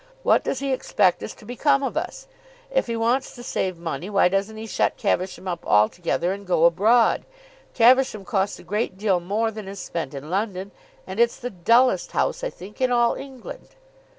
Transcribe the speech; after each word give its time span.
What 0.23 0.43
does 0.43 0.61
he 0.61 0.73
expect 0.73 1.21
is 1.21 1.35
to 1.35 1.45
become 1.45 1.83
of 1.83 1.95
us? 1.95 2.25
If 2.71 2.87
he 2.87 2.95
wants 2.97 3.35
to 3.35 3.43
save 3.43 3.77
money 3.77 4.09
why 4.09 4.29
doesn't 4.29 4.57
he 4.57 4.65
shut 4.65 4.97
Caversham 4.97 5.47
up 5.47 5.63
altogether 5.63 6.33
and 6.33 6.43
go 6.47 6.65
abroad? 6.65 7.23
Caversham 7.75 8.25
costs 8.25 8.57
a 8.57 8.63
great 8.63 8.97
deal 8.97 9.19
more 9.19 9.51
than 9.51 9.67
is 9.67 9.79
spent 9.79 10.15
in 10.15 10.31
London, 10.31 10.71
and 11.05 11.19
it's 11.19 11.37
the 11.37 11.51
dullest 11.51 12.13
house, 12.13 12.43
I 12.43 12.49
think, 12.49 12.81
in 12.81 12.91
all 12.91 13.13
England." 13.13 13.75